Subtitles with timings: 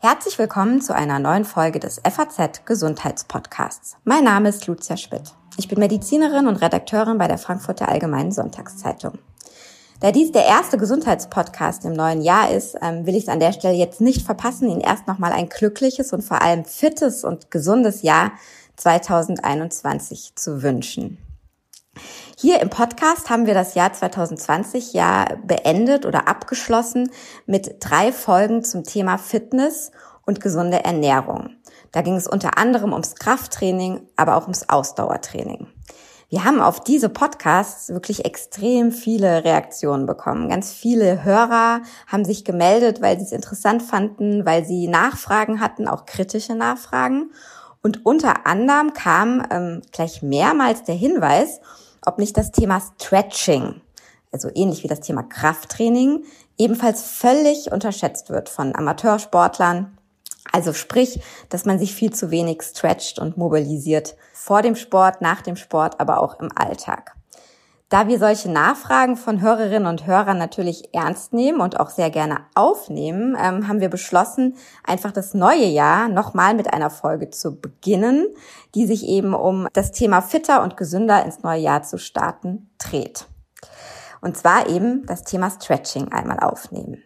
[0.00, 3.96] Herzlich willkommen zu einer neuen Folge des FAZ Gesundheitspodcasts.
[4.04, 5.34] Mein Name ist Lucia Schmidt.
[5.58, 9.18] Ich bin Medizinerin und Redakteurin bei der Frankfurter Allgemeinen Sonntagszeitung.
[10.00, 13.52] Da dies der erste Gesundheitspodcast im neuen Jahr ist, ähm, will ich es an der
[13.52, 18.00] Stelle jetzt nicht verpassen, Ihnen erst nochmal ein glückliches und vor allem fittes und gesundes
[18.00, 18.32] Jahr
[18.76, 21.18] 2021 zu wünschen.
[22.38, 27.10] Hier im Podcast haben wir das Jahr 2020 ja beendet oder abgeschlossen
[27.46, 29.92] mit drei Folgen zum Thema Fitness
[30.24, 31.50] und gesunde Ernährung.
[31.92, 35.66] Da ging es unter anderem ums Krafttraining, aber auch ums Ausdauertraining.
[36.30, 40.48] Wir haben auf diese Podcasts wirklich extrem viele Reaktionen bekommen.
[40.48, 45.86] Ganz viele Hörer haben sich gemeldet, weil sie es interessant fanden, weil sie Nachfragen hatten,
[45.86, 47.32] auch kritische Nachfragen.
[47.82, 51.60] Und unter anderem kam ähm, gleich mehrmals der Hinweis,
[52.04, 53.80] ob nicht das Thema Stretching,
[54.32, 56.24] also ähnlich wie das Thema Krafttraining,
[56.58, 59.96] ebenfalls völlig unterschätzt wird von Amateursportlern.
[60.50, 65.40] Also sprich, dass man sich viel zu wenig stretcht und mobilisiert vor dem Sport, nach
[65.42, 67.14] dem Sport, aber auch im Alltag.
[67.92, 72.38] Da wir solche Nachfragen von Hörerinnen und Hörern natürlich ernst nehmen und auch sehr gerne
[72.54, 78.28] aufnehmen, ähm, haben wir beschlossen, einfach das neue Jahr nochmal mit einer Folge zu beginnen,
[78.74, 83.26] die sich eben um das Thema fitter und gesünder ins neue Jahr zu starten dreht.
[84.22, 87.02] Und zwar eben das Thema Stretching einmal aufnehmen.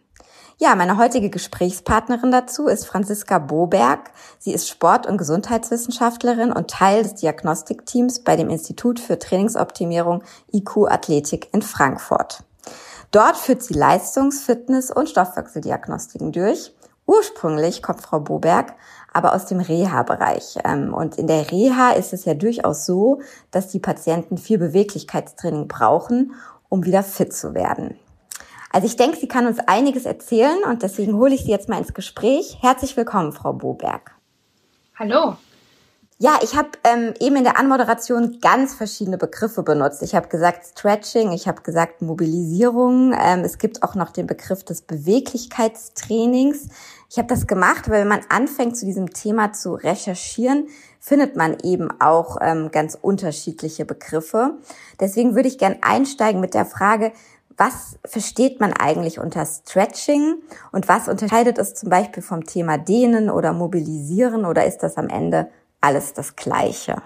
[0.59, 4.09] Ja, meine heutige Gesprächspartnerin dazu ist Franziska Boberg.
[4.39, 10.87] Sie ist Sport- und Gesundheitswissenschaftlerin und Teil des Diagnostikteams bei dem Institut für Trainingsoptimierung IQ
[10.89, 12.43] Athletik in Frankfurt.
[13.11, 16.73] Dort führt sie Leistungs-, Fitness- und Stoffwechseldiagnostiken durch.
[17.05, 18.73] Ursprünglich kommt Frau Boberg
[19.13, 20.57] aber aus dem Reha-Bereich.
[20.63, 25.67] Ähm, und in der Reha ist es ja durchaus so, dass die Patienten viel Beweglichkeitstraining
[25.67, 26.33] brauchen,
[26.69, 27.97] um wieder fit zu werden.
[28.77, 31.79] Also ich denke, sie kann uns einiges erzählen und deswegen hole ich sie jetzt mal
[31.79, 32.59] ins Gespräch.
[32.61, 34.11] Herzlich willkommen, Frau Boberg.
[34.99, 35.35] Hallo.
[36.19, 40.03] Ja, ich habe ähm, eben in der Anmoderation ganz verschiedene Begriffe benutzt.
[40.03, 43.15] Ich habe gesagt Stretching, ich habe gesagt Mobilisierung.
[43.19, 46.67] Ähm, es gibt auch noch den Begriff des Beweglichkeitstrainings.
[47.09, 50.67] Ich habe das gemacht, weil wenn man anfängt, zu diesem Thema zu recherchieren,
[50.99, 54.57] findet man eben auch ähm, ganz unterschiedliche Begriffe.
[54.99, 57.11] Deswegen würde ich gern einsteigen mit der Frage,
[57.57, 60.35] was versteht man eigentlich unter Stretching
[60.71, 65.09] und was unterscheidet es zum Beispiel vom Thema Dehnen oder Mobilisieren oder ist das am
[65.09, 65.49] Ende
[65.81, 67.01] alles das Gleiche?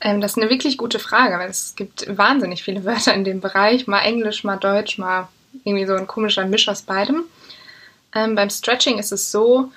[0.00, 3.40] Ähm, das ist eine wirklich gute Frage, weil es gibt wahnsinnig viele Wörter in dem
[3.40, 5.28] Bereich, mal Englisch, mal Deutsch, mal
[5.64, 7.24] irgendwie so ein komischer Misch aus beidem.
[8.14, 9.70] Ähm, beim Stretching ist es so,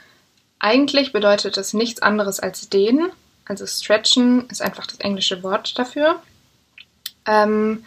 [0.60, 3.12] eigentlich bedeutet es nichts anderes als dehnen.
[3.46, 6.22] Also stretchen ist einfach das englische Wort dafür.
[7.26, 7.86] Ähm,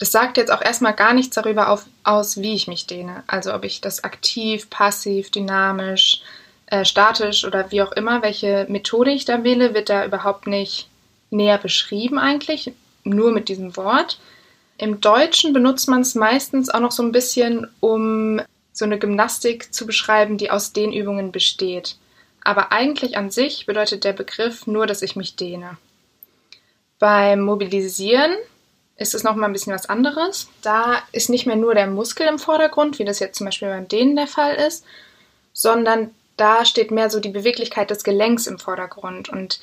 [0.00, 3.22] das sagt jetzt auch erstmal gar nichts darüber auf, aus, wie ich mich dehne.
[3.26, 6.22] Also ob ich das aktiv, passiv, dynamisch,
[6.66, 10.88] äh, statisch oder wie auch immer, welche Methode ich da wähle, wird da überhaupt nicht
[11.28, 12.72] näher beschrieben eigentlich,
[13.04, 14.18] nur mit diesem Wort.
[14.78, 18.40] Im Deutschen benutzt man es meistens auch noch so ein bisschen, um
[18.72, 21.96] so eine Gymnastik zu beschreiben, die aus Dehnübungen besteht.
[22.42, 25.76] Aber eigentlich an sich bedeutet der Begriff nur, dass ich mich dehne.
[26.98, 28.34] Beim Mobilisieren
[29.00, 30.48] ist es nochmal ein bisschen was anderes.
[30.62, 33.88] Da ist nicht mehr nur der Muskel im Vordergrund, wie das jetzt zum Beispiel beim
[33.88, 34.84] Dehnen der Fall ist,
[35.54, 39.60] sondern da steht mehr so die Beweglichkeit des Gelenks im Vordergrund und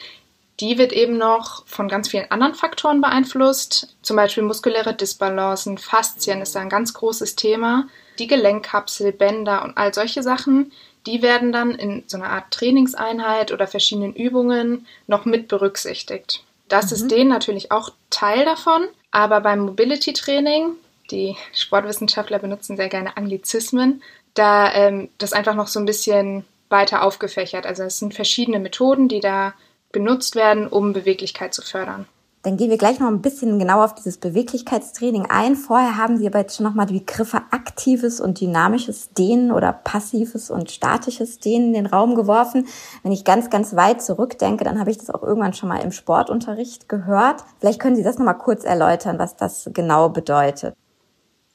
[0.60, 6.42] die wird eben noch von ganz vielen anderen Faktoren beeinflusst, zum Beispiel muskuläre Disbalancen, Faszien
[6.42, 7.88] ist da ein ganz großes Thema,
[8.18, 10.72] die Gelenkkapsel, Bänder und all solche Sachen,
[11.06, 16.44] die werden dann in so einer Art Trainingseinheit oder verschiedenen Übungen noch mit berücksichtigt.
[16.70, 16.96] Das mhm.
[16.96, 20.74] ist denen natürlich auch Teil davon, aber beim Mobility Training,
[21.12, 24.04] die Sportwissenschaftler benutzen sehr gerne Anglizismen,
[24.34, 27.66] da ähm, das einfach noch so ein bisschen weiter aufgefächert.
[27.66, 29.54] Also es sind verschiedene Methoden, die da
[29.92, 32.08] benutzt werden, um Beweglichkeit zu fördern.
[32.48, 35.58] Dann gehen wir gleich noch ein bisschen genauer auf dieses Beweglichkeitstraining ein.
[35.58, 40.50] Vorher haben Sie aber jetzt schon nochmal die Begriffe aktives und dynamisches Dehnen oder passives
[40.50, 42.66] und statisches Dehnen in den Raum geworfen.
[43.04, 45.92] Wenn ich ganz, ganz weit zurückdenke, dann habe ich das auch irgendwann schon mal im
[45.92, 47.44] Sportunterricht gehört.
[47.60, 50.74] Vielleicht können Sie das nochmal kurz erläutern, was das genau bedeutet.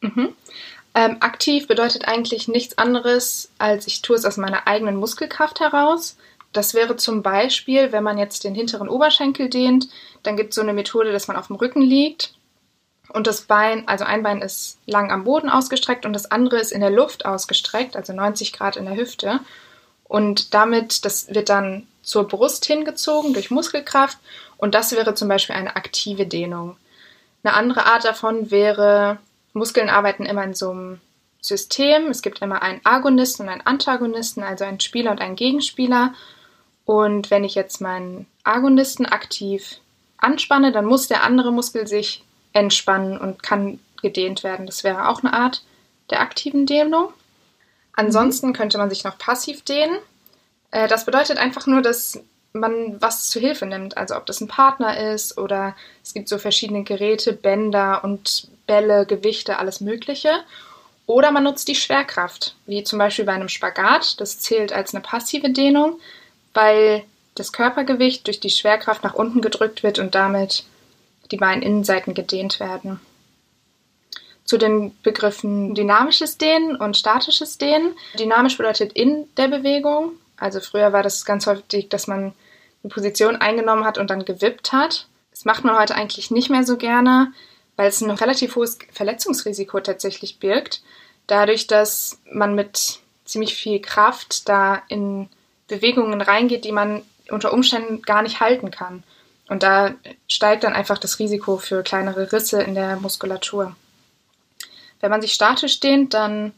[0.02, 0.34] Mhm.
[0.94, 6.18] Ähm, aktiv bedeutet eigentlich nichts anderes, als ich tue es aus meiner eigenen Muskelkraft heraus.
[6.52, 9.88] Das wäre zum Beispiel, wenn man jetzt den hinteren Oberschenkel dehnt,
[10.22, 12.34] dann gibt es so eine Methode, dass man auf dem Rücken liegt
[13.12, 16.72] und das Bein, also ein Bein ist lang am Boden ausgestreckt und das andere ist
[16.72, 19.40] in der Luft ausgestreckt, also 90 Grad in der Hüfte.
[20.04, 24.18] Und damit, das wird dann zur Brust hingezogen durch Muskelkraft
[24.56, 26.76] und das wäre zum Beispiel eine aktive Dehnung.
[27.42, 29.18] Eine andere Art davon wäre
[29.52, 31.00] Muskeln arbeiten immer in so einem
[31.40, 32.06] System.
[32.06, 36.14] Es gibt immer einen Agonisten und einen Antagonisten, also einen Spieler und einen Gegenspieler.
[36.92, 39.78] Und wenn ich jetzt meinen Agonisten aktiv
[40.18, 42.22] anspanne, dann muss der andere Muskel sich
[42.52, 44.66] entspannen und kann gedehnt werden.
[44.66, 45.62] Das wäre auch eine Art
[46.10, 47.08] der aktiven Dehnung.
[47.94, 48.52] Ansonsten mhm.
[48.52, 49.96] könnte man sich noch passiv dehnen.
[50.70, 52.22] Äh, das bedeutet einfach nur, dass
[52.52, 53.96] man was zu Hilfe nimmt.
[53.96, 55.74] Also ob das ein Partner ist oder
[56.04, 60.44] es gibt so verschiedene Geräte, Bänder und Bälle, Gewichte, alles Mögliche.
[61.06, 64.20] Oder man nutzt die Schwerkraft, wie zum Beispiel bei einem Spagat.
[64.20, 65.98] Das zählt als eine passive Dehnung,
[66.54, 67.04] weil
[67.34, 70.64] das Körpergewicht durch die Schwerkraft nach unten gedrückt wird und damit
[71.30, 73.00] die beiden Innenseiten gedehnt werden.
[74.44, 77.94] Zu den Begriffen dynamisches Dehnen und statisches Dehnen.
[78.18, 80.12] Dynamisch bedeutet in der Bewegung.
[80.36, 82.34] Also früher war das ganz häufig, dass man
[82.82, 85.06] eine Position eingenommen hat und dann gewippt hat.
[85.30, 87.32] Das macht man heute eigentlich nicht mehr so gerne,
[87.76, 90.82] weil es ein relativ hohes Verletzungsrisiko tatsächlich birgt.
[91.28, 95.28] Dadurch, dass man mit ziemlich viel Kraft da in
[95.72, 99.02] Bewegungen reingeht, die man unter Umständen gar nicht halten kann.
[99.48, 99.94] Und da
[100.28, 103.74] steigt dann einfach das Risiko für kleinere Risse in der Muskulatur.
[105.00, 106.52] Wenn man sich statisch dehnt, dann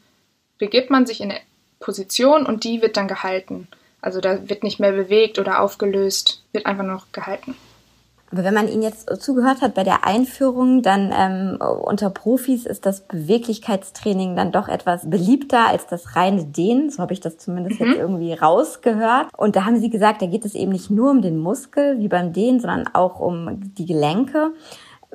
[0.59, 1.41] begibt man sich in eine
[1.79, 3.69] Position und die wird dann gehalten.
[4.01, 7.57] Also da wird nicht mehr bewegt oder aufgelöst, wird einfach noch gehalten.
[8.35, 12.85] Aber wenn man Ihnen jetzt zugehört hat bei der Einführung, dann ähm, unter Profis ist
[12.85, 16.91] das Beweglichkeitstraining dann doch etwas beliebter als das reine Dehnen.
[16.91, 17.87] So habe ich das zumindest mhm.
[17.87, 19.29] jetzt irgendwie rausgehört.
[19.37, 22.09] Und da haben Sie gesagt, da geht es eben nicht nur um den Muskel wie
[22.09, 24.51] beim Dehnen, sondern auch um die Gelenke.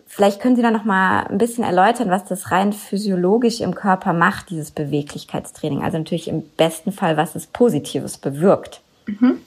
[0.05, 4.13] Vielleicht können Sie da noch mal ein bisschen erläutern, was das rein physiologisch im Körper
[4.13, 5.83] macht, dieses Beweglichkeitstraining.
[5.83, 8.79] Also natürlich im besten Fall, was es Positives bewirkt.
[9.07, 9.41] Mhm.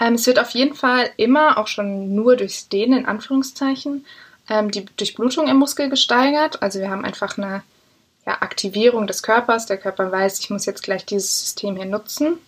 [0.00, 4.04] Ähm, es wird auf jeden Fall immer, auch schon nur durchs Dehnen in Anführungszeichen,
[4.48, 6.62] ähm, die Durchblutung im Muskel gesteigert.
[6.62, 7.62] Also wir haben einfach eine
[8.26, 9.66] ja, Aktivierung des Körpers.
[9.66, 12.38] Der Körper weiß, ich muss jetzt gleich dieses System hier nutzen.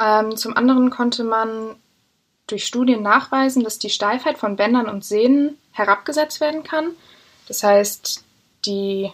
[0.00, 1.76] Ähm, zum anderen konnte man
[2.46, 6.90] durch Studien nachweisen, dass die Steifheit von Bändern und Sehnen herabgesetzt werden kann.
[7.48, 8.24] Das heißt,
[8.66, 9.10] die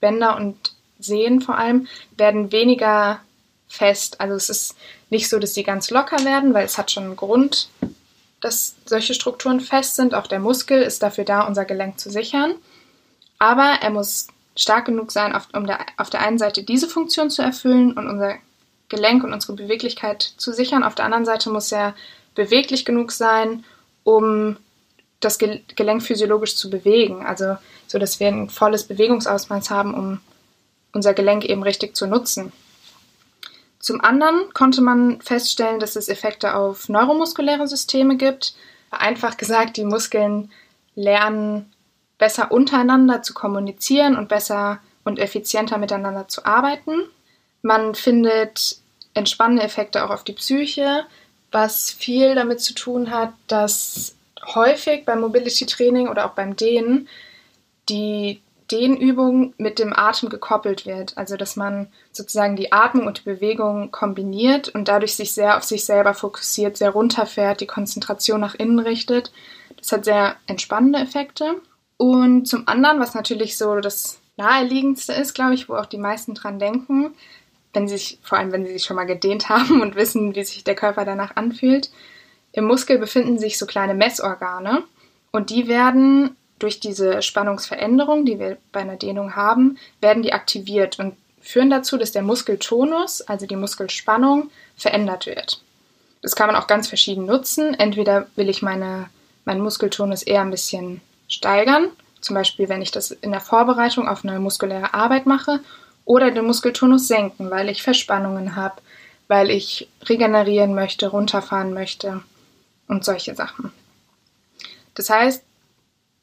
[0.00, 3.20] Bänder und Sehnen vor allem werden weniger
[3.68, 4.20] fest.
[4.20, 4.76] Also es ist
[5.12, 7.68] nicht so, dass sie ganz locker werden, weil es hat schon einen Grund,
[8.40, 10.14] dass solche Strukturen fest sind.
[10.14, 12.54] Auch der Muskel ist dafür da, unser Gelenk zu sichern.
[13.38, 15.66] Aber er muss stark genug sein, um
[15.98, 18.36] auf der einen Seite diese Funktion zu erfüllen und unser
[18.88, 20.82] Gelenk und unsere Beweglichkeit zu sichern.
[20.82, 21.94] Auf der anderen Seite muss er
[22.34, 23.64] beweglich genug sein,
[24.04, 24.56] um
[25.20, 27.24] das Gelenk physiologisch zu bewegen.
[27.26, 27.56] Also
[27.86, 30.20] so, dass wir ein volles Bewegungsausmaß haben, um
[30.92, 32.50] unser Gelenk eben richtig zu nutzen.
[33.82, 38.54] Zum anderen konnte man feststellen, dass es Effekte auf neuromuskuläre Systeme gibt.
[38.92, 40.52] Einfach gesagt, die Muskeln
[40.94, 41.72] lernen
[42.16, 46.92] besser untereinander zu kommunizieren und besser und effizienter miteinander zu arbeiten.
[47.62, 48.76] Man findet
[49.14, 51.04] entspannende Effekte auch auf die Psyche,
[51.50, 54.14] was viel damit zu tun hat, dass
[54.54, 57.08] häufig beim Mobility Training oder auch beim Dehnen
[57.88, 58.40] die
[58.72, 61.16] Dehnübung mit dem Atem gekoppelt wird.
[61.18, 65.62] Also dass man sozusagen die Atmung und die Bewegung kombiniert und dadurch sich sehr auf
[65.62, 69.32] sich selber fokussiert, sehr runterfährt, die Konzentration nach innen richtet.
[69.76, 71.60] Das hat sehr entspannende Effekte.
[71.98, 76.34] Und zum anderen, was natürlich so das naheliegendste ist, glaube ich, wo auch die meisten
[76.34, 77.14] dran denken,
[77.74, 80.44] wenn sie sich, vor allem wenn sie sich schon mal gedehnt haben und wissen, wie
[80.44, 81.90] sich der Körper danach anfühlt,
[82.52, 84.82] im Muskel befinden sich so kleine Messorgane
[85.30, 90.98] und die werden durch diese Spannungsveränderung, die wir bei einer Dehnung haben, werden die aktiviert
[90.98, 95.60] und führen dazu, dass der Muskeltonus, also die Muskelspannung, verändert wird.
[96.22, 97.74] Das kann man auch ganz verschieden nutzen.
[97.74, 99.10] Entweder will ich meine,
[99.44, 101.88] meinen Muskeltonus eher ein bisschen steigern,
[102.20, 105.60] zum Beispiel wenn ich das in der Vorbereitung auf eine muskuläre Arbeit mache,
[106.04, 108.82] oder den Muskeltonus senken, weil ich Verspannungen habe,
[109.28, 112.22] weil ich regenerieren möchte, runterfahren möchte
[112.88, 113.72] und solche Sachen.
[114.94, 115.44] Das heißt,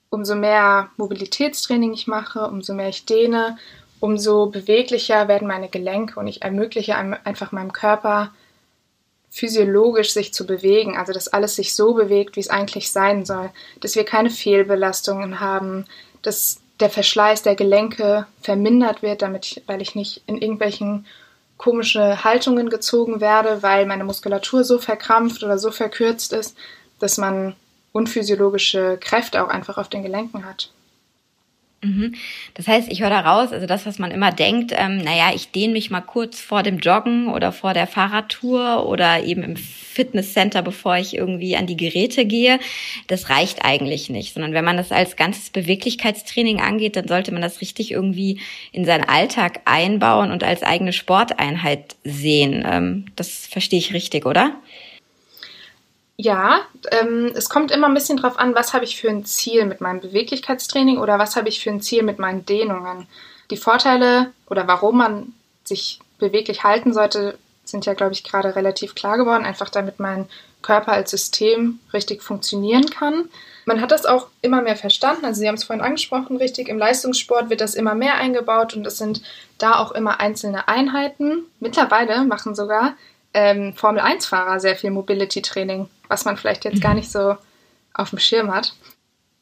[0.09, 3.57] umso mehr Mobilitätstraining ich mache, umso mehr ich dehne,
[3.99, 8.31] umso beweglicher werden meine Gelenke und ich ermögliche einfach meinem Körper
[9.29, 13.51] physiologisch sich zu bewegen, also dass alles sich so bewegt, wie es eigentlich sein soll,
[13.79, 15.85] dass wir keine Fehlbelastungen haben,
[16.23, 21.05] dass der Verschleiß der Gelenke vermindert wird, damit ich, weil ich nicht in irgendwelchen
[21.57, 26.55] komische Haltungen gezogen werde, weil meine Muskulatur so verkrampft oder so verkürzt ist,
[26.99, 27.55] dass man
[27.91, 30.71] unphysiologische Kräfte auch einfach auf den Gelenken hat.
[31.81, 32.15] Mhm.
[32.55, 35.51] Das heißt, ich höre da raus, also das, was man immer denkt, ähm, naja, ich
[35.51, 40.61] dehne mich mal kurz vor dem Joggen oder vor der Fahrradtour oder eben im Fitnesscenter,
[40.61, 42.59] bevor ich irgendwie an die Geräte gehe,
[43.07, 47.41] das reicht eigentlich nicht, sondern wenn man das als ganzes Beweglichkeitstraining angeht, dann sollte man
[47.41, 48.41] das richtig irgendwie
[48.73, 52.65] in seinen Alltag einbauen und als eigene Sporteinheit sehen.
[52.69, 54.57] Ähm, das verstehe ich richtig, oder?
[56.21, 59.63] Ja, ähm, es kommt immer ein bisschen drauf an, was habe ich für ein Ziel
[59.63, 63.07] mit meinem Beweglichkeitstraining oder was habe ich für ein Ziel mit meinen Dehnungen.
[63.51, 65.33] Die Vorteile oder warum man
[65.63, 70.27] sich beweglich halten sollte, sind ja, glaube ich, gerade relativ klar geworden, einfach damit mein
[70.61, 73.29] Körper als System richtig funktionieren kann.
[73.63, 76.79] Man hat das auch immer mehr verstanden, also Sie haben es vorhin angesprochen, richtig, im
[76.79, 79.21] Leistungssport wird das immer mehr eingebaut und es sind
[79.57, 81.45] da auch immer einzelne Einheiten.
[81.61, 82.97] Mittlerweile machen sogar
[83.33, 86.97] ähm, Formel-1-Fahrer sehr viel Mobility-Training was man vielleicht jetzt gar mhm.
[86.97, 87.37] nicht so
[87.93, 88.73] auf dem Schirm hat.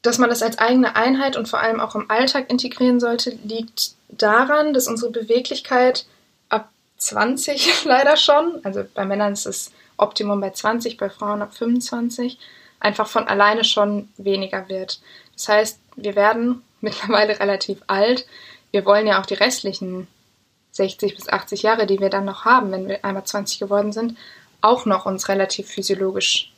[0.02, 3.92] Dass man das als eigene Einheit und vor allem auch im Alltag integrieren sollte, liegt
[4.08, 6.06] daran, dass unsere Beweglichkeit
[6.48, 11.54] ab 20 leider schon, also bei Männern ist es Optimum bei 20, bei Frauen ab
[11.54, 12.38] 25,
[12.78, 15.00] einfach von alleine schon weniger wird.
[15.34, 18.26] Das heißt, wir werden mittlerweile relativ alt.
[18.70, 20.06] Wir wollen ja auch die restlichen
[20.72, 24.16] 60 bis 80 Jahre, die wir dann noch haben, wenn wir einmal 20 geworden sind,
[24.60, 26.52] auch noch uns relativ physiologisch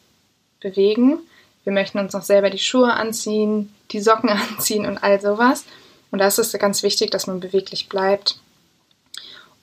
[0.60, 1.18] bewegen.
[1.64, 5.64] Wir möchten uns noch selber die Schuhe anziehen, die Socken anziehen und all sowas.
[6.10, 8.38] Und da ist es ganz wichtig, dass man beweglich bleibt.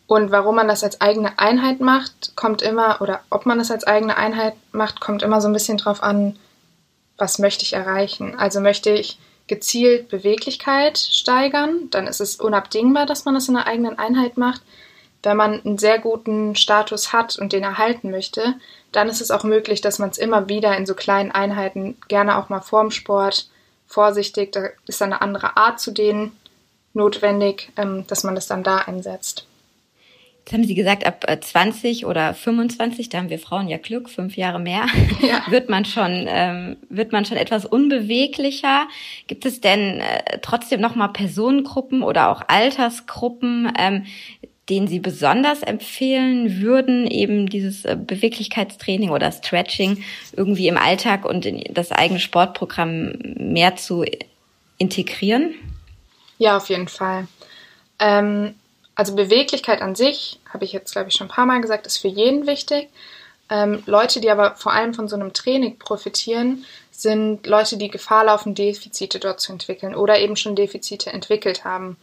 [0.07, 3.83] Und warum man das als eigene Einheit macht, kommt immer, oder ob man das als
[3.83, 6.37] eigene Einheit macht, kommt immer so ein bisschen drauf an,
[7.17, 8.35] was möchte ich erreichen.
[8.39, 13.67] Also möchte ich gezielt Beweglichkeit steigern, dann ist es unabdingbar, dass man das in einer
[13.67, 14.61] eigenen Einheit macht.
[15.23, 18.55] Wenn man einen sehr guten Status hat und den erhalten möchte,
[18.91, 22.37] dann ist es auch möglich, dass man es immer wieder in so kleinen Einheiten, gerne
[22.37, 23.49] auch mal vorm Sport,
[23.87, 26.37] vorsichtig, da ist dann eine andere Art zu denen
[26.93, 29.47] notwendig, ähm, dass man das dann da einsetzt.
[30.47, 34.09] Jetzt haben Sie gesagt, ab 20 äh, oder 25, da haben wir Frauen ja Glück,
[34.09, 34.85] fünf Jahre mehr,
[35.21, 35.43] ja.
[35.49, 38.87] wird man schon ähm, wird man schon etwas unbeweglicher.
[39.27, 44.05] Gibt es denn äh, trotzdem noch mal Personengruppen oder auch Altersgruppen, ähm,
[44.69, 51.45] den Sie besonders empfehlen würden, eben dieses äh, Beweglichkeitstraining oder Stretching irgendwie im Alltag und
[51.45, 54.03] in das eigene Sportprogramm mehr zu
[54.77, 55.55] integrieren?
[56.37, 57.27] Ja, auf jeden Fall.
[57.99, 58.55] Ähm,
[58.95, 61.97] also Beweglichkeit an sich, habe ich jetzt, glaube ich, schon ein paar Mal gesagt, ist
[61.97, 62.89] für jeden wichtig.
[63.49, 68.25] Ähm, Leute, die aber vor allem von so einem Training profitieren, sind Leute, die Gefahr
[68.25, 71.95] laufen, Defizite dort zu entwickeln oder eben schon Defizite entwickelt haben.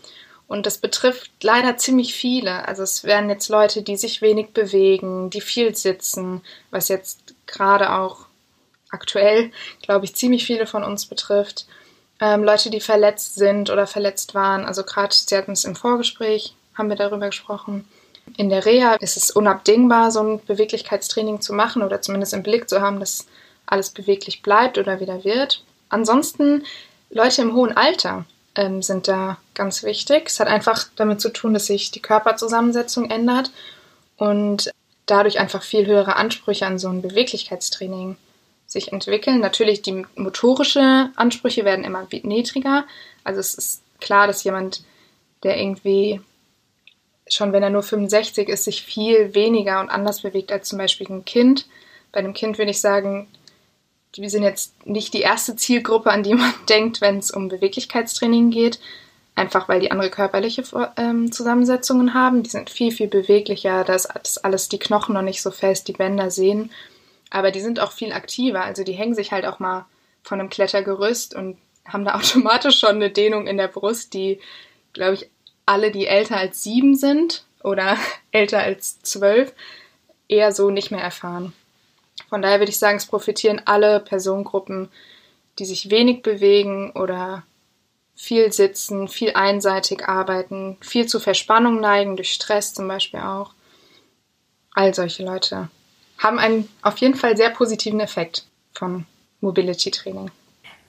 [0.46, 2.68] Und das betrifft leider ziemlich viele.
[2.68, 7.92] Also es werden jetzt Leute, die sich wenig bewegen, die viel sitzen, was jetzt gerade
[7.92, 8.26] auch
[8.90, 9.50] aktuell,
[9.82, 11.66] glaube ich, ziemlich viele von uns betrifft.
[12.20, 14.64] Ähm, Leute, die verletzt sind oder verletzt waren.
[14.64, 17.88] Also gerade, Sie hatten es im Vorgespräch, haben wir darüber gesprochen.
[18.36, 22.68] In der Reha ist es unabdingbar, so ein Beweglichkeitstraining zu machen oder zumindest im Blick
[22.68, 23.26] zu haben, dass
[23.66, 25.62] alles beweglich bleibt oder wieder wird.
[25.88, 26.64] Ansonsten
[27.10, 30.24] Leute im hohen Alter ähm, sind da ganz wichtig.
[30.26, 33.50] Es hat einfach damit zu tun, dass sich die Körperzusammensetzung ändert
[34.16, 34.70] und
[35.06, 38.16] dadurch einfach viel höhere Ansprüche an so ein Beweglichkeitstraining
[38.66, 39.40] sich entwickeln.
[39.40, 42.84] Natürlich, die motorische Ansprüche werden immer niedriger.
[43.22, 44.82] Also es ist klar, dass jemand,
[45.42, 46.20] der irgendwie
[47.28, 51.08] schon wenn er nur 65 ist, sich viel weniger und anders bewegt als zum Beispiel
[51.08, 51.66] ein Kind.
[52.12, 53.28] Bei einem Kind würde ich sagen,
[54.16, 58.50] wir sind jetzt nicht die erste Zielgruppe, an die man denkt, wenn es um Beweglichkeitstraining
[58.50, 58.78] geht.
[59.36, 60.62] Einfach weil die andere körperliche
[60.96, 62.44] ähm, Zusammensetzungen haben.
[62.44, 63.82] Die sind viel, viel beweglicher.
[63.82, 66.70] Da ist alles die Knochen noch nicht so fest, die Bänder sehen.
[67.30, 68.62] Aber die sind auch viel aktiver.
[68.62, 69.86] Also die hängen sich halt auch mal
[70.22, 74.40] von einem Klettergerüst und haben da automatisch schon eine Dehnung in der Brust, die,
[74.92, 75.30] glaube ich,
[75.66, 77.96] alle, die älter als sieben sind oder
[78.30, 79.52] älter als zwölf,
[80.28, 81.52] eher so nicht mehr erfahren.
[82.28, 84.88] Von daher würde ich sagen, es profitieren alle Personengruppen,
[85.58, 87.44] die sich wenig bewegen oder
[88.14, 93.52] viel sitzen, viel einseitig arbeiten, viel zu Verspannung neigen, durch Stress zum Beispiel auch.
[94.72, 95.68] All solche Leute
[96.18, 99.06] haben einen auf jeden Fall sehr positiven Effekt von
[99.40, 100.30] Mobility Training.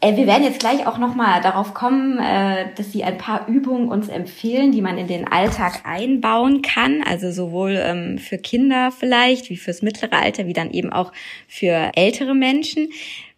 [0.06, 3.90] Äh, wir werden jetzt gleich auch nochmal darauf kommen, äh, dass Sie ein paar Übungen
[3.90, 7.02] uns empfehlen, die man in den Alltag einbauen kann.
[7.04, 11.12] Also sowohl ähm, für Kinder vielleicht, wie fürs mittlere Alter, wie dann eben auch
[11.48, 12.90] für ältere Menschen.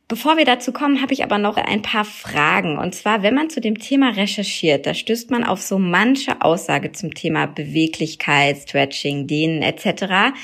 [0.09, 2.77] Bevor wir dazu kommen, habe ich aber noch ein paar Fragen.
[2.77, 6.91] Und zwar, wenn man zu dem Thema recherchiert, da stößt man auf so manche Aussage
[6.91, 10.35] zum Thema Beweglichkeit, Stretching, Dehnen etc.,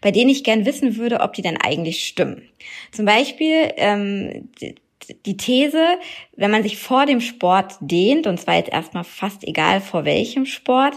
[0.00, 2.42] bei denen ich gern wissen würde, ob die denn eigentlich stimmen.
[2.92, 4.48] Zum Beispiel ähm,
[5.26, 5.98] die These,
[6.36, 10.46] wenn man sich vor dem Sport dehnt, und zwar jetzt erstmal fast egal vor welchem
[10.46, 10.94] Sport,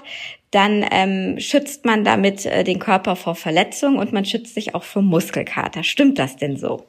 [0.51, 4.83] dann ähm, schützt man damit äh, den Körper vor Verletzungen und man schützt sich auch
[4.83, 5.83] vor Muskelkater.
[5.83, 6.85] Stimmt das denn so?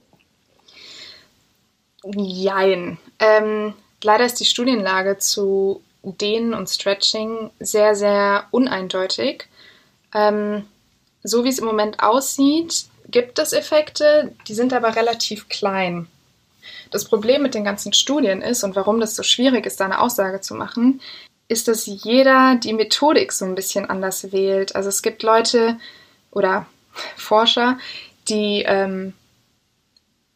[2.05, 2.99] Jein.
[3.21, 9.45] Ähm, leider ist die Studienlage zu Dehnen und Stretching sehr, sehr uneindeutig.
[10.13, 10.65] Ähm,
[11.23, 16.09] so wie es im Moment aussieht, gibt es Effekte, die sind aber relativ klein.
[16.93, 20.01] Das Problem mit den ganzen Studien ist und warum das so schwierig ist, da eine
[20.01, 21.01] Aussage zu machen,
[21.49, 24.77] ist, dass jeder die Methodik so ein bisschen anders wählt.
[24.77, 25.79] Also es gibt Leute
[26.31, 26.67] oder
[27.17, 27.79] Forscher,
[28.29, 29.15] die ähm,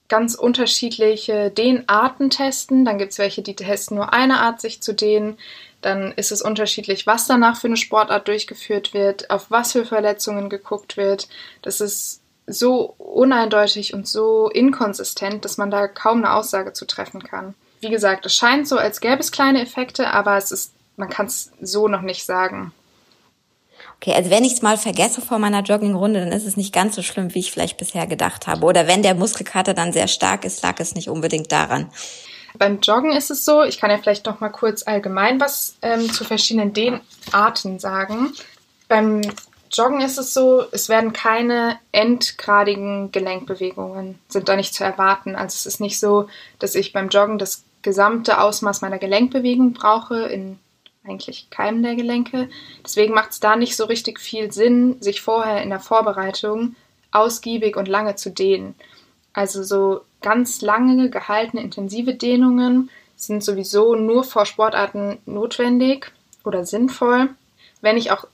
[0.08, 2.84] ganz unterschiedliche Dehnarten testen.
[2.84, 5.38] Dann gibt es welche, die testen nur eine Art, sich zu dehnen.
[5.82, 10.48] Dann ist es unterschiedlich, was danach für eine Sportart durchgeführt wird, auf was für Verletzungen
[10.48, 11.28] geguckt wird.
[11.62, 17.22] Das ist so uneindeutig und so inkonsistent, dass man da kaum eine Aussage zu treffen
[17.22, 17.54] kann.
[17.80, 21.26] Wie gesagt, es scheint so, als gäbe es kleine Effekte, aber es ist, man kann
[21.26, 22.72] es so noch nicht sagen.
[24.00, 26.94] Okay, also wenn ich es mal vergesse vor meiner Joggingrunde, dann ist es nicht ganz
[26.94, 28.64] so schlimm, wie ich vielleicht bisher gedacht habe.
[28.64, 31.90] Oder wenn der Muskelkater dann sehr stark ist, lag es nicht unbedingt daran.
[32.58, 36.10] Beim Joggen ist es so, ich kann ja vielleicht noch mal kurz allgemein was ähm,
[36.10, 38.32] zu verschiedenen Dehnarten sagen.
[38.88, 39.22] Beim
[39.76, 45.36] Joggen ist es so, es werden keine endgradigen Gelenkbewegungen, sind da nicht zu erwarten.
[45.36, 46.28] Also es ist nicht so,
[46.58, 50.58] dass ich beim Joggen das gesamte Ausmaß meiner Gelenkbewegung brauche in
[51.04, 52.48] eigentlich keinem der Gelenke.
[52.84, 56.74] Deswegen macht es da nicht so richtig viel Sinn, sich vorher in der Vorbereitung
[57.12, 58.74] ausgiebig und lange zu dehnen.
[59.32, 66.10] Also so ganz lange gehaltene intensive Dehnungen sind sowieso nur vor Sportarten notwendig
[66.44, 67.30] oder sinnvoll.
[67.80, 68.26] Wenn ich auch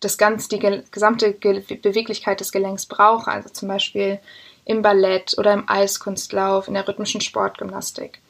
[0.00, 4.18] das ganze, die gesamte Beweglichkeit des Gelenks brauche, also zum Beispiel
[4.64, 8.20] im Ballett oder im Eiskunstlauf, in der rhythmischen Sportgymnastik.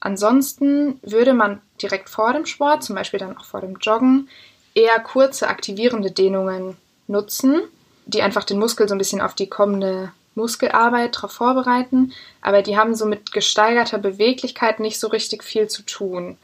[0.00, 4.28] Ansonsten würde man direkt vor dem Sport, zum Beispiel dann auch vor dem Joggen,
[4.74, 7.60] eher kurze aktivierende Dehnungen nutzen,
[8.06, 12.76] die einfach den Muskel so ein bisschen auf die kommende Muskelarbeit darauf vorbereiten, aber die
[12.76, 16.38] haben so mit gesteigerter Beweglichkeit nicht so richtig viel zu tun.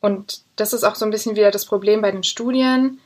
[0.00, 3.00] Und das ist auch so ein bisschen wieder das Problem bei den Studien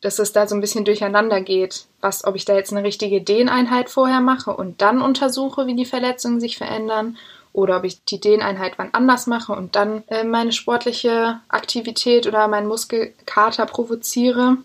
[0.00, 3.20] dass es da so ein bisschen durcheinander geht, was, ob ich da jetzt eine richtige
[3.22, 7.16] Dehneinheit vorher mache und dann untersuche, wie die Verletzungen sich verändern,
[7.56, 12.48] oder ob ich die Dehneinheit wann anders mache und dann äh, meine sportliche Aktivität oder
[12.48, 14.58] meinen Muskelkater provoziere.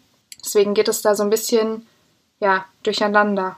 [0.44, 1.88] Deswegen geht es da so ein bisschen
[2.42, 3.56] ja durcheinander.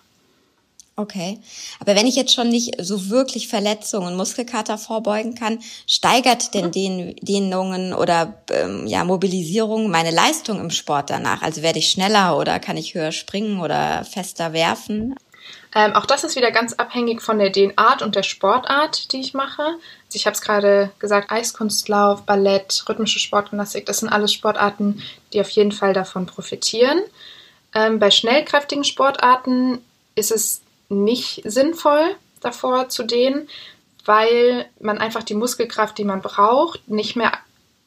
[0.96, 1.40] Okay.
[1.80, 6.72] Aber wenn ich jetzt schon nicht so wirklich Verletzungen und Muskelkater vorbeugen kann, steigert denn
[6.72, 11.42] den Dehnungen oder ähm, ja, Mobilisierung meine Leistung im Sport danach?
[11.42, 15.16] Also werde ich schneller oder kann ich höher springen oder fester werfen?
[15.74, 19.34] Ähm, auch das ist wieder ganz abhängig von der Dehnart und der Sportart, die ich
[19.34, 19.64] mache.
[19.64, 25.02] Also ich habe es gerade gesagt, Eiskunstlauf, Ballett, rhythmische Sportgymnastik, das sind alles Sportarten,
[25.34, 27.02] die auf jeden Fall davon profitieren.
[27.74, 29.80] Ähm, bei schnellkräftigen Sportarten
[30.16, 30.62] ist es
[30.94, 33.48] nicht sinnvoll, davor zu dehnen,
[34.06, 37.32] weil man einfach die Muskelkraft, die man braucht, nicht mehr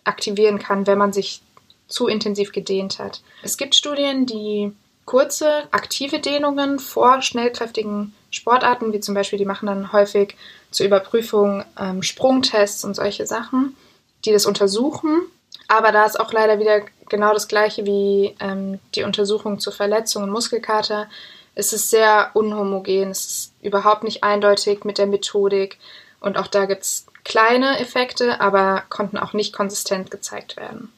[0.04, 1.42] aktivieren kann, wenn man sich
[1.88, 3.20] zu intensiv gedehnt hat.
[3.42, 4.72] Es gibt Studien, die
[5.04, 10.36] kurze, aktive Dehnungen vor schnellkräftigen Sportarten, wie zum Beispiel, die machen dann häufig
[10.70, 13.76] zur Überprüfung ähm, Sprungtests und solche Sachen,
[14.24, 15.22] die das untersuchen.
[15.68, 20.24] Aber da ist auch leider wieder genau das gleiche wie ähm, die Untersuchung zur Verletzung
[20.24, 21.08] und Muskelkater
[21.56, 25.78] es ist sehr unhomogen, es ist überhaupt nicht eindeutig mit der Methodik
[26.20, 30.92] und auch da gibt es kleine Effekte, aber konnten auch nicht konsistent gezeigt werden.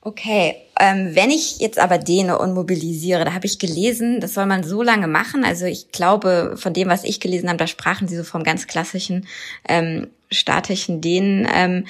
[0.00, 4.44] Okay, ähm, wenn ich jetzt aber dehne und mobilisiere, da habe ich gelesen, das soll
[4.44, 5.44] man so lange machen.
[5.44, 8.66] Also ich glaube, von dem, was ich gelesen habe, da sprachen sie so vom ganz
[8.66, 9.26] klassischen
[9.66, 11.48] ähm, statischen Dehnen.
[11.50, 11.86] Ähm,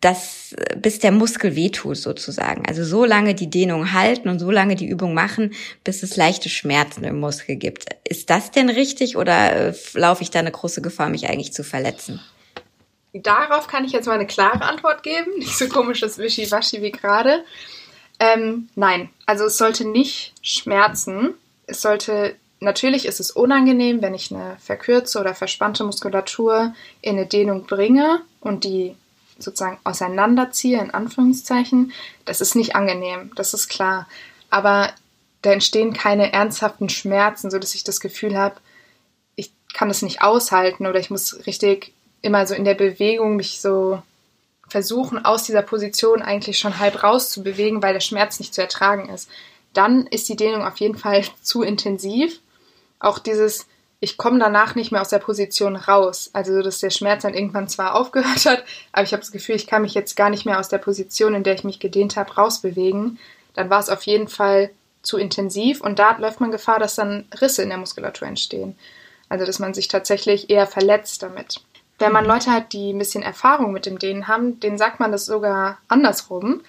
[0.00, 2.66] dass bis der Muskel wehtut sozusagen.
[2.66, 6.48] Also so lange die Dehnung halten und so lange die Übung machen, bis es leichte
[6.48, 7.86] Schmerzen im Muskel gibt.
[8.08, 11.64] Ist das denn richtig oder äh, laufe ich da eine große Gefahr, mich eigentlich zu
[11.64, 12.20] verletzen?
[13.12, 15.38] Darauf kann ich jetzt mal eine klare Antwort geben.
[15.38, 17.44] Nicht so komisches Wischiwaschi wie gerade.
[18.18, 21.34] Ähm, nein, also es sollte nicht schmerzen.
[21.66, 27.24] Es sollte Natürlich ist es unangenehm, wenn ich eine verkürzte oder verspannte Muskulatur in eine
[27.24, 28.94] Dehnung bringe und die
[29.42, 31.92] sozusagen auseinanderziehe, in Anführungszeichen,
[32.24, 34.08] das ist nicht angenehm, das ist klar.
[34.50, 34.90] Aber
[35.42, 38.56] da entstehen keine ernsthaften Schmerzen, so dass ich das Gefühl habe,
[39.36, 43.60] ich kann das nicht aushalten oder ich muss richtig immer so in der Bewegung mich
[43.60, 44.02] so
[44.68, 49.28] versuchen, aus dieser Position eigentlich schon halb rauszubewegen, weil der Schmerz nicht zu ertragen ist.
[49.72, 52.40] Dann ist die Dehnung auf jeden Fall zu intensiv.
[52.98, 53.66] Auch dieses
[54.00, 56.30] ich komme danach nicht mehr aus der Position raus.
[56.32, 59.66] Also, dass der Schmerz dann irgendwann zwar aufgehört hat, aber ich habe das Gefühl, ich
[59.66, 62.34] kann mich jetzt gar nicht mehr aus der Position, in der ich mich gedehnt habe,
[62.34, 63.18] rausbewegen.
[63.54, 64.70] Dann war es auf jeden Fall
[65.02, 68.76] zu intensiv und da läuft man Gefahr, dass dann Risse in der Muskulatur entstehen.
[69.28, 71.60] Also, dass man sich tatsächlich eher verletzt damit.
[71.98, 75.12] Wenn man Leute hat, die ein bisschen Erfahrung mit dem Dehnen haben, denen sagt man
[75.12, 76.62] das sogar andersrum.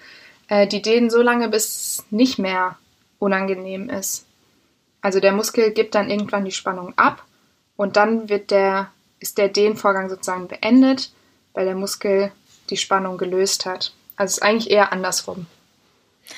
[0.48, 2.76] Äh, die dehnen so lange, bis es nicht mehr
[3.18, 4.26] unangenehm ist.
[5.02, 7.24] Also der Muskel gibt dann irgendwann die Spannung ab
[7.76, 11.10] und dann wird der, ist der Dehnvorgang sozusagen beendet,
[11.52, 12.32] weil der Muskel
[12.70, 13.92] die Spannung gelöst hat.
[14.16, 15.46] Also es ist eigentlich eher andersrum.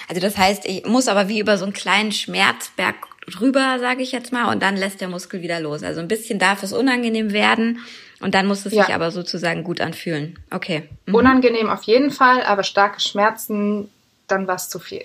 [0.09, 2.97] Also das heißt, ich muss aber wie über so einen kleinen Schmerzberg
[3.27, 5.83] drüber, sage ich jetzt mal, und dann lässt der Muskel wieder los.
[5.83, 7.81] Also ein bisschen darf es unangenehm werden
[8.21, 8.85] und dann muss es ja.
[8.85, 10.39] sich aber sozusagen gut anfühlen.
[10.51, 10.89] Okay.
[11.07, 11.15] Mhm.
[11.15, 13.91] Unangenehm auf jeden Fall, aber starke Schmerzen,
[14.27, 15.05] dann war es zu viel.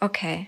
[0.00, 0.46] Okay.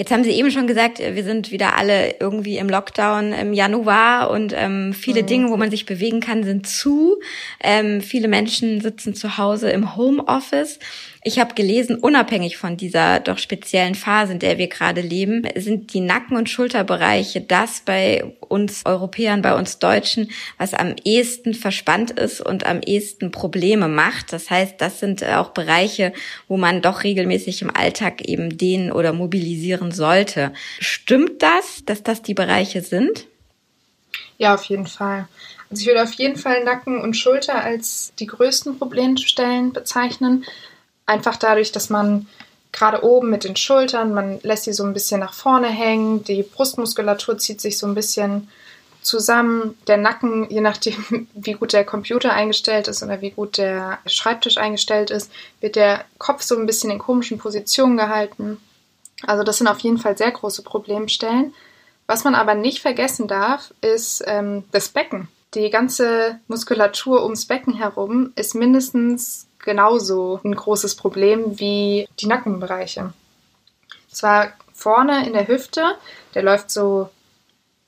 [0.00, 4.30] Jetzt haben Sie eben schon gesagt, wir sind wieder alle irgendwie im Lockdown im Januar
[4.30, 5.26] und ähm, viele mhm.
[5.26, 7.20] Dinge, wo man sich bewegen kann, sind zu.
[7.62, 10.78] Ähm, viele Menschen sitzen zu Hause im Homeoffice.
[11.22, 15.92] Ich habe gelesen, unabhängig von dieser doch speziellen Phase, in der wir gerade leben, sind
[15.92, 22.12] die Nacken- und Schulterbereiche das bei uns Europäern, bei uns Deutschen, was am ehesten verspannt
[22.12, 24.32] ist und am ehesten Probleme macht.
[24.32, 26.14] Das heißt, das sind auch Bereiche,
[26.48, 30.54] wo man doch regelmäßig im Alltag eben dehnen oder mobilisieren sollte.
[30.78, 33.26] Stimmt das, dass das die Bereiche sind?
[34.38, 35.28] Ja, auf jeden Fall.
[35.68, 40.44] Also ich würde auf jeden Fall Nacken und Schulter als die größten Problemstellen bezeichnen,
[41.10, 42.28] Einfach dadurch, dass man
[42.70, 46.44] gerade oben mit den Schultern, man lässt sie so ein bisschen nach vorne hängen, die
[46.44, 48.48] Brustmuskulatur zieht sich so ein bisschen
[49.02, 53.98] zusammen, der Nacken, je nachdem, wie gut der Computer eingestellt ist oder wie gut der
[54.06, 58.58] Schreibtisch eingestellt ist, wird der Kopf so ein bisschen in komischen Positionen gehalten.
[59.26, 61.52] Also das sind auf jeden Fall sehr große Problemstellen.
[62.06, 65.26] Was man aber nicht vergessen darf, ist ähm, das Becken.
[65.54, 73.12] Die ganze Muskulatur ums Becken herum ist mindestens genauso ein großes Problem wie die Nackenbereiche.
[74.10, 75.96] Zwar vorne in der Hüfte,
[76.34, 77.10] der läuft so,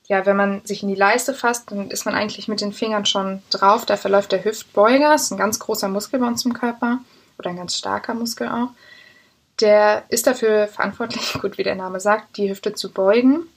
[0.07, 3.05] ja, wenn man sich in die Leiste fasst, dann ist man eigentlich mit den Fingern
[3.05, 3.85] schon drauf.
[3.85, 6.99] Da verläuft der Hüftbeuger, ist ein ganz großer Muskel bei uns im Körper
[7.39, 8.69] oder ein ganz starker Muskel auch.
[9.59, 13.47] Der ist dafür verantwortlich, gut wie der Name sagt, die Hüfte zu beugen.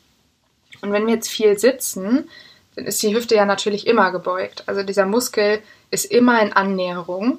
[0.83, 2.29] Und wenn wir jetzt viel sitzen,
[2.74, 4.64] dann ist die Hüfte ja natürlich immer gebeugt.
[4.66, 7.38] Also dieser Muskel ist immer in Annäherung.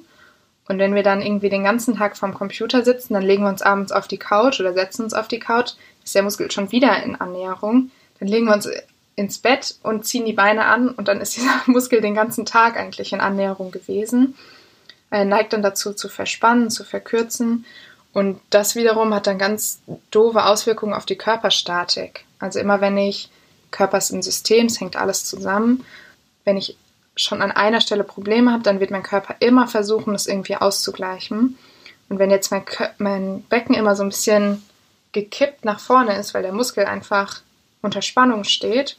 [0.68, 3.62] Und wenn wir dann irgendwie den ganzen Tag vorm Computer sitzen, dann legen wir uns
[3.62, 5.72] abends auf die Couch oder setzen uns auf die Couch,
[6.04, 7.90] ist der Muskel schon wieder in Annäherung.
[8.20, 8.68] Dann legen wir uns
[9.16, 12.76] ins Bett und ziehen die Beine an und dann ist dieser Muskel den ganzen Tag
[12.76, 14.36] eigentlich in Annäherung gewesen.
[15.10, 17.64] Er neigt dann dazu zu verspannen, zu verkürzen
[18.12, 22.24] und das wiederum hat dann ganz doofe Auswirkungen auf die Körperstatik.
[22.38, 23.30] Also immer wenn ich
[23.70, 25.84] Körper ist ein System, es hängt alles zusammen.
[26.44, 26.76] Wenn ich
[27.18, 31.58] schon an einer Stelle Probleme habe, dann wird mein Körper immer versuchen, das irgendwie auszugleichen.
[32.08, 32.62] Und wenn jetzt mein,
[32.98, 34.62] mein Becken immer so ein bisschen
[35.12, 37.40] gekippt nach vorne ist, weil der Muskel einfach
[37.82, 38.96] unter Spannung steht,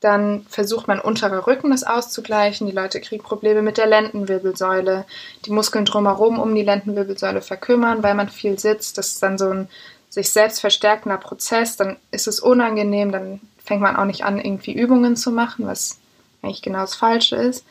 [0.00, 2.66] dann versucht mein unterer Rücken das auszugleichen.
[2.66, 5.06] Die Leute kriegen Probleme mit der Lendenwirbelsäule.
[5.44, 8.98] Die Muskeln drumherum um die Lendenwirbelsäule verkümmern, weil man viel sitzt.
[8.98, 9.68] Das ist dann so ein
[10.10, 11.76] sich selbst verstärkender Prozess.
[11.76, 13.10] Dann ist es unangenehm.
[13.10, 15.98] Dann fängt man auch nicht an, irgendwie Übungen zu machen, was
[16.46, 17.64] eigentlich genau das Falsche ist.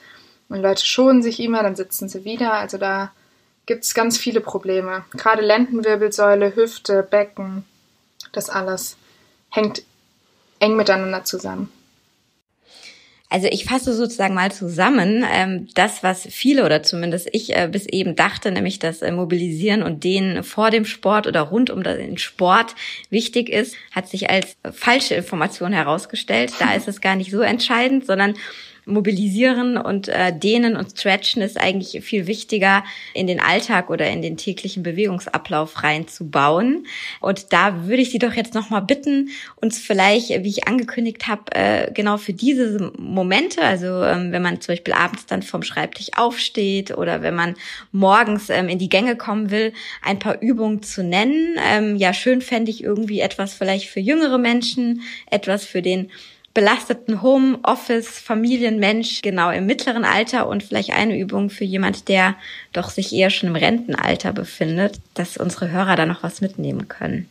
[0.50, 2.54] Und Leute schonen sich immer, dann sitzen sie wieder.
[2.54, 3.12] Also da
[3.66, 5.06] gibt es ganz viele Probleme.
[5.12, 7.66] Gerade Lendenwirbelsäule, Hüfte, Becken,
[8.32, 8.98] das alles
[9.50, 9.84] hängt
[10.60, 11.72] eng miteinander zusammen.
[13.30, 17.88] Also ich fasse sozusagen mal zusammen, ähm, das, was viele oder zumindest ich äh, bis
[17.88, 22.20] eben dachte, nämlich das äh, Mobilisieren und Dehnen vor dem Sport oder rund um den
[22.20, 22.76] Sport
[23.10, 26.54] wichtig ist, hat sich als falsche Information herausgestellt.
[26.60, 28.36] Da ist es gar nicht so entscheidend, sondern
[28.86, 34.21] mobilisieren und äh, dehnen und stretchen ist eigentlich viel wichtiger in den Alltag oder in
[34.21, 36.86] den täglichen Bewegungsablauf reinzubauen.
[37.19, 41.43] Und da würde ich Sie doch jetzt nochmal bitten, uns vielleicht, wie ich angekündigt habe,
[41.52, 46.10] äh, genau für diese Momente, also ähm, wenn man zum Beispiel abends dann vom Schreibtisch
[46.15, 47.56] aufsteht oder wenn man
[47.91, 51.58] morgens ähm, in die Gänge kommen will, ein paar Übungen zu nennen.
[51.65, 56.12] Ähm, ja, schön fände ich irgendwie etwas vielleicht für jüngere Menschen, etwas für den
[56.56, 62.36] belasteten Homeoffice, Familienmensch, genau im mittleren Alter und vielleicht eine Übung für jemand, der
[62.72, 67.30] doch sich eher schon im Rentenalter befindet, dass unsere Hörer da noch was mitnehmen können.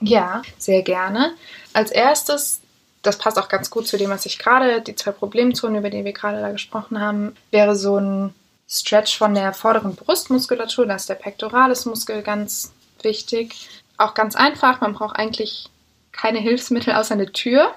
[0.00, 1.34] Ja, sehr gerne.
[1.74, 2.62] Als erstes,
[3.02, 6.04] das passt auch ganz gut zu dem, was ich gerade, die zwei Problemzonen, über die
[6.04, 8.34] wir gerade da gesprochen haben, wäre so ein
[8.66, 13.68] Stretch von der vorderen Brustmuskulatur, da ist der Pectoralis-Muskel ganz wichtig.
[13.98, 15.68] Auch ganz einfach, man braucht eigentlich
[16.12, 17.74] keine Hilfsmittel außer eine Tür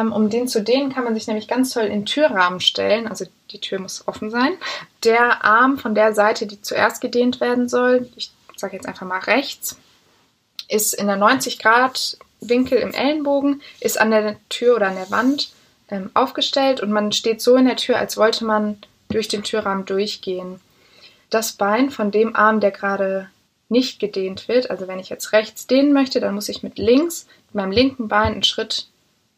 [0.00, 3.06] um den zu dehnen, kann man sich nämlich ganz toll in den Türrahmen stellen.
[3.06, 4.54] Also die Tür muss offen sein.
[5.04, 9.20] Der Arm von der Seite, die zuerst gedehnt werden soll, ich sage jetzt einfach mal
[9.20, 9.78] rechts,
[10.68, 15.10] ist in der 90 Grad Winkel im Ellenbogen, ist an der Tür oder an der
[15.10, 15.50] Wand
[15.90, 18.78] ähm, aufgestellt und man steht so in der Tür, als wollte man
[19.10, 20.60] durch den Türrahmen durchgehen.
[21.30, 23.28] Das Bein von dem Arm, der gerade
[23.68, 27.26] nicht gedehnt wird, also wenn ich jetzt rechts dehnen möchte, dann muss ich mit links,
[27.48, 28.88] mit meinem linken Bein einen Schritt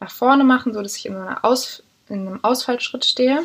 [0.05, 3.43] nach vorne machen, so dass ich in, Aus, in einem Ausfallschritt stehe.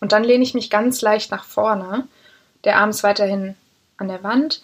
[0.00, 2.06] Und dann lehne ich mich ganz leicht nach vorne.
[2.64, 3.54] Der Arm ist weiterhin
[3.96, 4.60] an der Wand.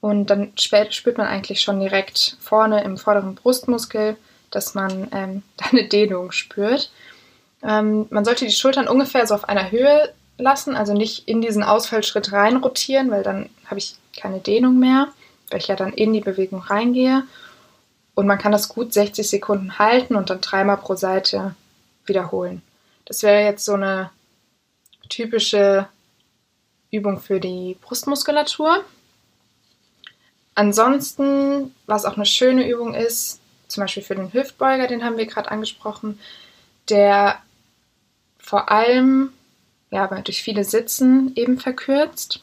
[0.00, 4.16] Und dann spürt man eigentlich schon direkt vorne im vorderen Brustmuskel,
[4.50, 6.90] dass man ähm, da eine Dehnung spürt.
[7.62, 11.62] Ähm, man sollte die Schultern ungefähr so auf einer Höhe lassen, also nicht in diesen
[11.62, 15.08] Ausfallschritt rein rotieren, weil dann habe ich keine Dehnung mehr,
[15.50, 17.22] weil ich ja dann in die Bewegung reingehe.
[18.14, 21.54] Und man kann das gut 60 Sekunden halten und dann dreimal pro Seite
[22.04, 22.62] wiederholen.
[23.06, 24.10] Das wäre jetzt so eine
[25.08, 25.88] typische
[26.90, 28.84] Übung für die Brustmuskulatur.
[30.54, 35.26] Ansonsten, was auch eine schöne Übung ist, zum Beispiel für den Hüftbeuger, den haben wir
[35.26, 36.20] gerade angesprochen,
[36.90, 37.40] der
[38.38, 39.32] vor allem
[39.90, 42.42] ja, durch viele Sitzen eben verkürzt.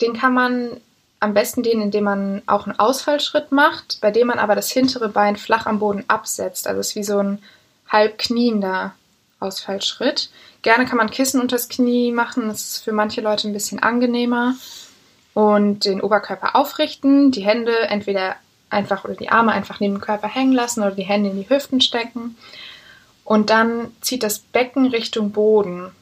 [0.00, 0.80] Den kann man
[1.20, 5.08] am besten dehnen, indem man auch einen Ausfallschritt macht, bei dem man aber das hintere
[5.08, 6.66] Bein flach am Boden absetzt.
[6.66, 7.42] Also es ist wie so ein
[7.88, 8.94] halb kniender
[9.40, 10.30] Ausfallschritt.
[10.62, 14.54] Gerne kann man Kissen unters Knie machen, das ist für manche Leute ein bisschen angenehmer.
[15.34, 18.36] Und den Oberkörper aufrichten, die Hände entweder
[18.70, 21.48] einfach oder die Arme einfach neben dem Körper hängen lassen oder die Hände in die
[21.48, 22.36] Hüften stecken.
[23.24, 25.92] Und dann zieht das Becken Richtung Boden.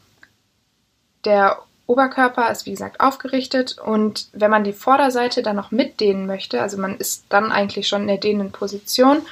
[1.25, 6.61] Der Oberkörper ist wie gesagt aufgerichtet und wenn man die Vorderseite dann noch mitdehnen möchte,
[6.61, 9.23] also man ist dann eigentlich schon in der dehnenden Position,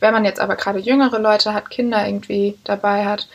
[0.00, 3.28] wenn man jetzt aber gerade jüngere Leute hat, Kinder irgendwie dabei hat,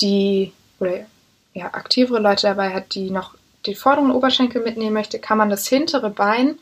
[0.00, 1.06] die oder
[1.54, 3.34] ja, aktivere Leute dabei hat, die noch
[3.66, 6.58] die vorderen Oberschenkel mitnehmen möchte, kann man das hintere Bein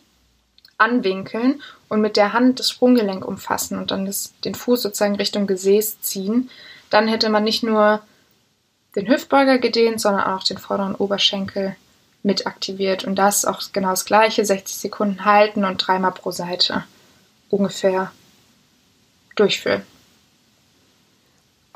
[0.78, 5.46] anwinkeln und mit der Hand das Sprunggelenk umfassen und dann das, den Fuß sozusagen Richtung
[5.46, 6.50] Gesäß ziehen.
[6.90, 8.02] Dann hätte man nicht nur
[8.96, 11.76] den Hüftbeuger gedehnt, sondern auch den vorderen Oberschenkel
[12.22, 13.04] mit aktiviert.
[13.04, 16.84] Und das auch genau das gleiche, 60 Sekunden halten und dreimal pro Seite
[17.50, 18.10] ungefähr
[19.36, 19.82] durchführen.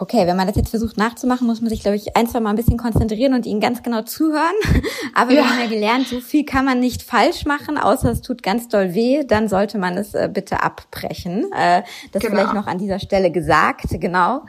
[0.02, 2.50] Okay, wenn man das jetzt versucht nachzumachen, muss man sich, glaube ich, ein, zwei Mal
[2.50, 4.54] ein bisschen konzentrieren und ihnen ganz genau zuhören.
[5.14, 5.42] Aber ja.
[5.42, 8.68] wir haben ja gelernt, so viel kann man nicht falsch machen, außer es tut ganz
[8.68, 11.52] doll weh, dann sollte man es äh, bitte abbrechen.
[11.52, 12.35] Äh, das genau.
[12.35, 14.46] vielleicht noch an dieser Stelle gesagt, genau.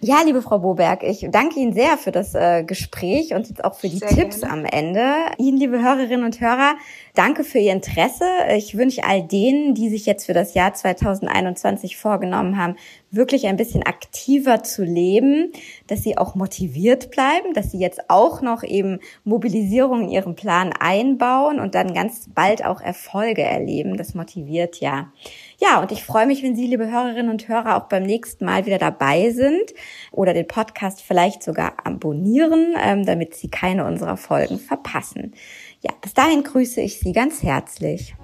[0.00, 3.74] Ja, liebe Frau Boberg, ich danke Ihnen sehr für das äh, Gespräch und jetzt auch
[3.74, 4.54] für die sehr Tipps gerne.
[4.54, 5.02] am Ende.
[5.38, 6.76] Ihnen, liebe Hörerinnen und Hörer,
[7.16, 8.24] danke für Ihr Interesse.
[8.56, 12.76] Ich wünsche all denen, die sich jetzt für das Jahr 2021 vorgenommen haben,
[13.10, 15.50] wirklich ein bisschen aktiver zu leben,
[15.88, 20.72] dass sie auch motiviert bleiben, dass sie jetzt auch noch eben Mobilisierung in ihren Plan
[20.78, 23.96] einbauen und dann ganz bald auch Erfolge erleben.
[23.96, 25.12] Das motiviert ja.
[25.60, 28.64] Ja, und ich freue mich, wenn Sie, liebe Hörerinnen und Hörer, auch beim nächsten Mal
[28.64, 29.74] wieder dabei sind
[30.12, 35.34] oder den Podcast vielleicht sogar abonnieren, ähm, damit Sie keine unserer Folgen verpassen.
[35.80, 38.14] Ja, bis dahin grüße ich Sie ganz herzlich.